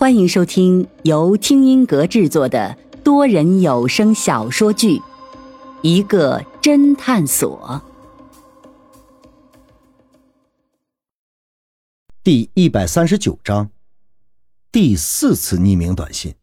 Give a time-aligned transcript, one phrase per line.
[0.00, 4.96] 欢迎收听由听音阁制作的多人有声小说剧
[5.82, 7.82] 《一个侦探所》
[12.24, 13.68] 第一百三十九章，
[14.72, 16.34] 第四次匿名短信。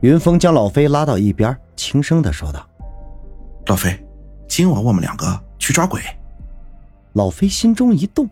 [0.00, 2.66] 云峰将老飞拉到一边，轻声的说道
[3.68, 4.02] ：“老飞，
[4.48, 6.00] 今晚我们两个去抓鬼。”
[7.12, 8.26] 老飞心中一动。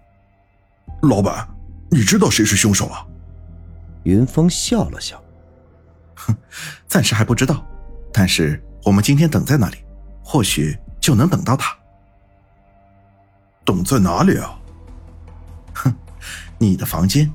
[1.09, 1.49] 老板，
[1.91, 3.05] 你知道谁是凶手啊？
[4.05, 5.23] 云峰笑了笑，
[6.17, 6.37] 哼，
[6.87, 7.65] 暂时还不知道，
[8.13, 9.79] 但是我们今天等在那里，
[10.23, 11.75] 或许就能等到他。
[13.65, 14.59] 等在哪里啊？
[15.75, 15.95] 哼，
[16.59, 17.33] 你的房间。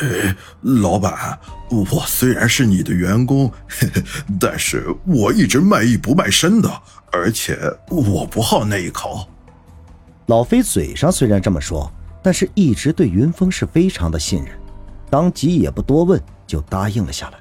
[0.00, 1.38] 哎，老板，
[1.70, 3.52] 我虽然是你的员工，
[4.40, 7.58] 但是我一直卖艺不卖身的，而且
[7.90, 9.28] 我不好那一口。
[10.26, 11.92] 老飞嘴上虽然这么说。
[12.24, 14.58] 但是，一直对云峰是非常的信任，
[15.10, 17.38] 当即也不多问，就答应了下来。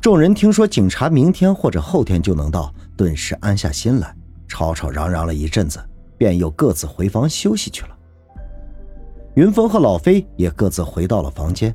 [0.00, 4.16] 众人听说警察明天或者后天就能到，顿时安下心来，
[4.48, 5.78] 吵吵嚷嚷了一阵子，
[6.16, 7.90] 便又各自回房休息去了。
[9.34, 11.74] 云峰和老飞也各自回到了房间。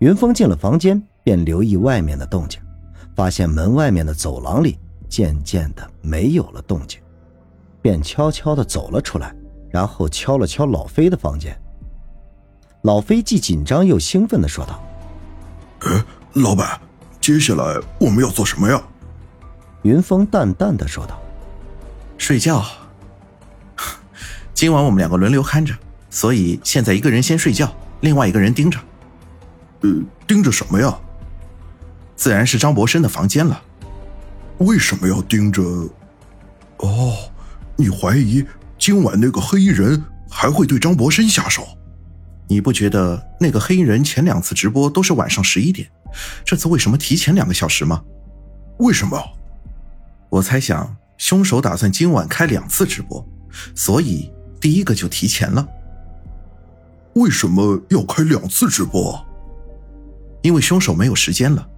[0.00, 2.60] 云峰进了房间，便留意外面的动静，
[3.14, 4.76] 发现门外面的走廊里
[5.08, 7.00] 渐渐的没有了动静，
[7.80, 9.32] 便悄悄的走了出来。
[9.70, 11.58] 然后敲了敲老飞的房间。
[12.82, 14.82] 老飞既紧张又兴奋的说道
[15.86, 16.80] ：“哎，老板，
[17.20, 18.80] 接下来我们要做什么呀？”
[19.82, 21.20] 云峰淡淡的说道
[22.16, 22.64] ：“睡觉。
[24.54, 25.74] 今晚我们两个轮流看着，
[26.10, 28.78] 所以现在一个人先睡觉，另外一个人盯着。
[29.82, 29.90] 呃，
[30.26, 30.98] 盯着什么呀？
[32.16, 33.62] 自然是张博生的房间了。
[34.58, 35.62] 为什么要盯着？
[36.78, 37.16] 哦，
[37.76, 38.44] 你怀疑？”
[38.90, 41.68] 今晚那个黑衣人还会对张博生下手？
[42.48, 45.86] 你不觉得那个黑衣人前两次直播都是晚上十一点，
[46.42, 48.02] 这次为什么提前两个小时吗？
[48.78, 49.22] 为什么？
[50.30, 53.22] 我猜想凶手打算今晚开两次直播，
[53.74, 55.68] 所以第一个就提前了。
[57.16, 59.22] 为什么要开两次直播？
[60.40, 61.68] 因为凶手没有时间了。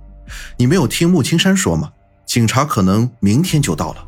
[0.56, 1.90] 你没有听穆青山说吗？
[2.24, 4.06] 警察可能明天就到了。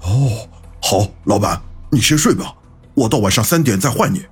[0.00, 0.48] 哦。
[0.82, 1.60] 好，老板，
[1.90, 2.54] 你先睡吧，
[2.94, 4.24] 我到晚上三点再换你。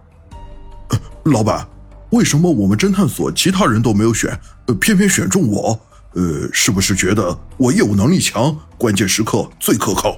[1.24, 1.66] 老板，
[2.10, 5.80] 为什么我们侦探所其他人都没有选，呃偏偏选中我？
[6.14, 10.16] 呃，是不是觉得我业务能力强，关键时刻最可靠？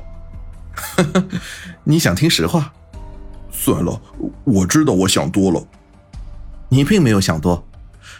[1.84, 2.72] 你想听实话？
[3.50, 4.00] 算了，
[4.44, 5.66] 我知道我想多了。
[6.68, 7.66] 你并没有想多，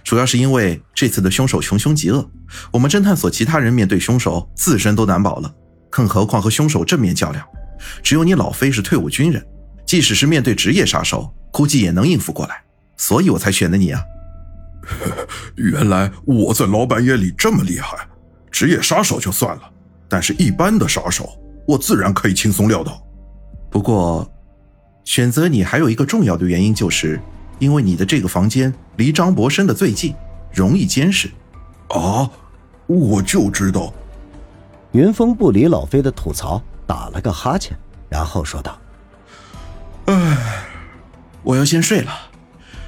[0.05, 2.31] 主要是因为这次的凶手穷凶极恶，
[2.71, 5.55] 我们侦探所其他人面对凶手自身都难保了，
[5.91, 7.45] 更何况和凶手正面较量。
[8.03, 9.45] 只有你老飞是退伍军人，
[9.87, 12.63] 即使是面对职业杀手，估计也能应付过来，
[12.97, 14.03] 所以我才选的你啊。
[15.57, 17.97] 原来我在老板眼里这么厉害，
[18.51, 19.63] 职业杀手就算了，
[20.09, 21.29] 但是一般的杀手，
[21.67, 23.03] 我自然可以轻松撂倒。
[23.71, 24.31] 不过，
[25.05, 27.21] 选择你还有一个重要的原因，就是
[27.59, 30.15] 因为你的这个房间离张博生的最近，
[30.53, 31.29] 容易监视。
[31.89, 32.31] 啊，
[32.87, 33.93] 我就知道。
[34.97, 36.63] 云峰不理老飞的吐槽。
[36.87, 37.77] 打了个哈欠，
[38.09, 38.79] 然后说道
[40.07, 40.65] ：“唉，
[41.43, 42.13] 我要先睡了，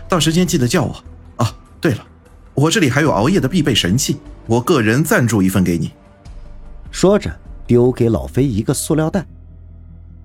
[0.09, 0.95] 到时间记得叫我。
[1.37, 2.07] 啊，对了，
[2.55, 5.91] 我这里还有熬夜的必备神器，我个人赞助一份给你。”
[6.93, 7.29] 说着，
[7.67, 9.27] 丢给老飞一个塑料袋。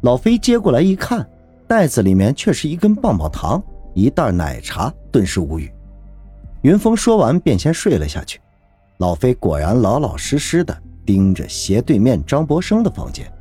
[0.01, 1.27] 老飞接过来一看，
[1.67, 3.59] 袋子里面却是一根棒棒糖、
[3.95, 5.73] 一袋奶茶，顿时无语。
[6.61, 8.39] 云峰说完，便先睡了下去。
[8.99, 13.31] 老飞果然老老实实的盯着斜对面张博生的房间。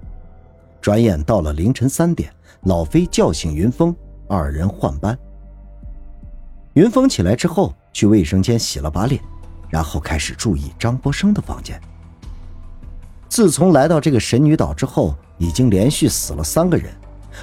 [0.81, 3.95] 转眼到了凌晨三点，老飞叫醒云峰，
[4.29, 5.17] 二人换班。
[6.75, 9.23] 云峰起来之后，去卫生间洗了把脸，
[9.69, 11.81] 然后开始注意张博生的房间。
[13.29, 16.93] 自从来到这个神女岛之后，已经连续死了三个人，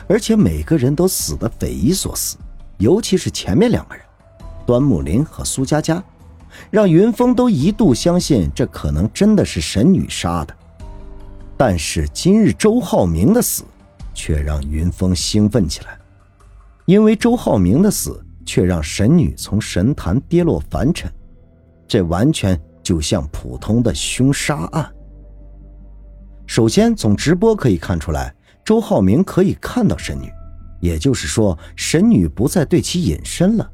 [0.07, 2.37] 而且每个人都死得匪夷所思，
[2.77, 4.03] 尤其是前面两个人，
[4.65, 6.03] 端木林和苏佳佳，
[6.69, 10.55] 让云峰都一度相信这可能真的是神女杀的。
[11.57, 13.63] 但是今日周浩明的死，
[14.13, 15.97] 却让云峰兴奋起来，
[16.85, 21.11] 因为周浩明的死却让神女从神坛跌落凡尘，
[21.87, 24.89] 这完全就像普通的凶杀案。
[26.47, 30.31] 首先从直播可以看出来，周浩明可以看到神女，
[30.79, 33.69] 也就是说神女不再对其隐身了。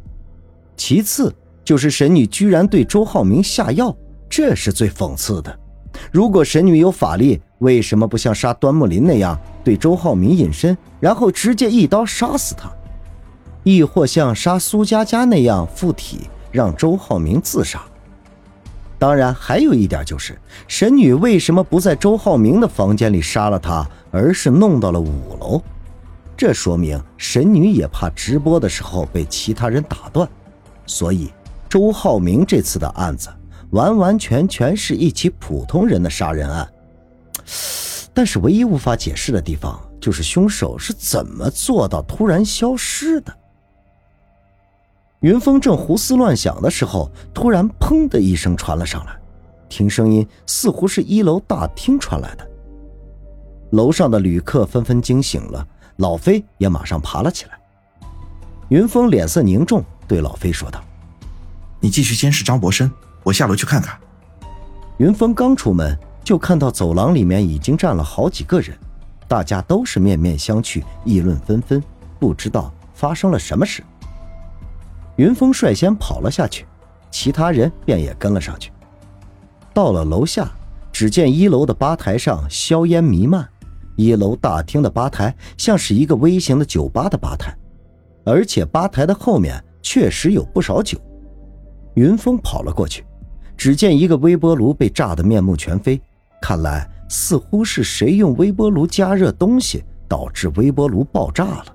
[0.75, 1.33] 其次
[1.65, 3.93] 就是神女居然对周浩明下药，
[4.29, 5.59] 这是最讽刺的。
[6.11, 12.69] 如果神女有法力，为什么不像杀端木林那样对周浩明隐身，然后直接一刀杀死他，
[13.63, 17.81] 亦或像杀苏佳佳那样附体，让周浩明自杀。
[18.99, 25.61] 当然，还有一点就是，神女为什么不在周浩明的房间里杀了他，而是弄到了五楼？
[26.37, 30.27] 这说明神女也怕直播的时候被其他人打断，
[30.85, 31.31] 所以
[31.69, 33.29] 周浩明这次的案子
[33.71, 36.67] 完完全全是一起普通人的杀人案。
[38.13, 43.35] 但是唯一无法解释的地方就是凶手是怎么做到突然消失的。
[45.19, 49.17] 云峰正胡思乱想的时候，突然“砰”的一声传了上来，
[49.67, 52.47] 听声音似乎是一楼大厅传来的。
[53.71, 55.67] 楼上的旅客纷纷惊醒了，
[55.97, 57.59] 老飞也马上爬了起来。
[58.69, 60.81] 云峰脸色凝重，对老飞说道
[61.85, 62.91] ：“你继续监视张博生，
[63.21, 63.95] 我下楼去看看。”
[64.97, 68.75] 云峰刚出门，就看到走廊里面已经站了好几个人，
[69.27, 71.79] 大家都是面面相觑，议论纷纷，
[72.19, 73.83] 不知道发生了什么事。
[75.17, 76.65] 云峰率先跑了下去，
[77.11, 78.71] 其他人便也跟了上去。
[79.71, 80.49] 到了楼下，
[80.91, 83.47] 只见一楼的吧台上硝烟弥漫，
[83.95, 87.55] 一楼大厅的吧台像是一个微型的酒吧的吧台，
[88.25, 90.99] 而且吧台的后面确实有不少酒。
[91.95, 93.03] 云峰跑了过去，
[93.57, 95.99] 只见一个微波炉被炸得面目全非，
[96.41, 101.65] 看来似乎是谁用微波炉加热东西，导致微波炉爆炸了。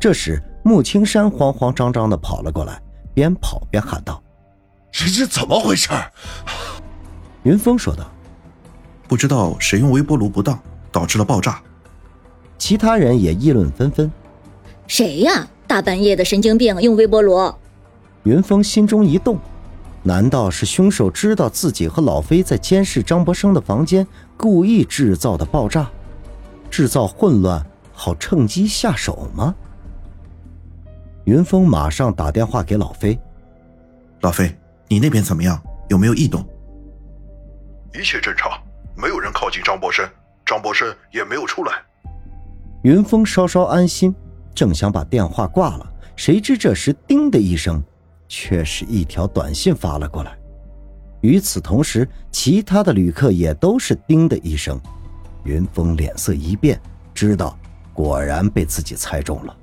[0.00, 0.42] 这时。
[0.64, 2.78] 穆青山慌慌张张的跑了过来，
[3.14, 4.22] 边跑边喊道
[4.92, 5.88] ：“这这怎么回事？”
[7.44, 8.04] 云峰说道
[9.08, 10.58] ：“不知道谁用微波炉不当，
[10.92, 11.62] 导致了爆炸。”
[12.58, 14.12] 其他人也议论纷纷
[14.86, 15.48] ：“谁呀？
[15.66, 17.50] 大半夜的神经病用微波炉！”
[18.28, 19.38] 云峰心中一动，
[20.02, 25.90] 难道是凶手知道自己和老飞在监视张博生的房间，故意制造的爆炸，
[26.70, 29.54] 制造混乱，好趁机下手吗？
[31.24, 33.18] 云峰马上打电话给老飞
[34.20, 34.54] ：“老飞，
[34.88, 35.58] 你那边怎么样？
[35.88, 36.46] 有没有异动
[37.98, 38.52] ？”“一切正常，
[38.94, 40.06] 没有人靠近张博生，
[40.44, 41.72] 张博生也没有出来。”
[42.84, 44.14] 云峰稍稍安心，
[44.54, 47.82] 正想把电话挂了，谁知这时“叮”的一声，
[48.28, 50.38] 却是一条短信发了过来。
[51.20, 54.80] 与此同时，其他的旅客也都是“叮”的一声。
[55.44, 56.80] 云峰脸色一变，
[57.14, 57.58] 知道
[57.92, 59.56] 果然被自己猜中了。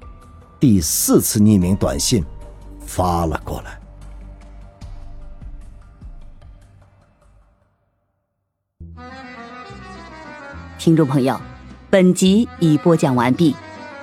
[0.60, 2.24] 第四次匿名短信
[2.86, 3.80] 发了过来。
[10.78, 11.40] 听众朋友，
[11.90, 13.56] 本集已播讲完毕，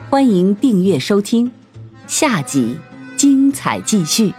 [0.08, 1.52] 欢迎订阅收听，
[2.06, 2.78] 下集
[3.16, 4.32] 精彩继续。